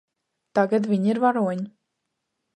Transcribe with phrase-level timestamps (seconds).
[0.59, 1.69] Tagad viņi ir varoņi.